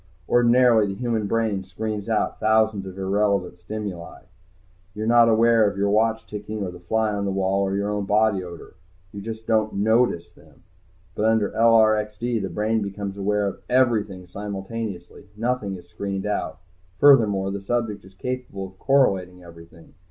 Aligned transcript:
Ordinarily 0.27 0.87
the 0.87 0.95
human 0.99 1.27
brain 1.27 1.63
screens 1.63 2.09
out 2.09 2.39
thousands 2.39 2.87
of 2.87 2.97
irrelevant 2.97 3.59
stimuli. 3.59 4.23
You're 4.95 5.05
not 5.05 5.29
aware 5.29 5.69
of 5.69 5.77
your 5.77 5.91
watch 5.91 6.25
ticking, 6.25 6.63
or 6.63 6.71
the 6.71 6.79
fly 6.79 7.13
on 7.13 7.23
the 7.23 7.29
wall, 7.31 7.61
or 7.61 7.75
your 7.75 7.91
own 7.91 8.05
body 8.05 8.43
odor. 8.43 8.73
You 9.11 9.21
just 9.21 9.45
don't 9.45 9.75
notice 9.75 10.31
them. 10.31 10.63
But 11.13 11.25
under 11.25 11.51
LRXD, 11.51 12.41
the 12.41 12.49
brain 12.49 12.81
becomes 12.81 13.15
aware 13.15 13.45
of 13.47 13.61
everything 13.69 14.25
simultaneously. 14.25 15.29
Nothing 15.37 15.75
is 15.75 15.87
screened 15.87 16.25
out. 16.25 16.61
Furthermore, 16.97 17.51
the 17.51 17.61
subject 17.61 18.03
is 18.03 18.15
capable 18.15 18.65
of 18.65 18.79
correlating 18.79 19.43
everything. 19.43 19.93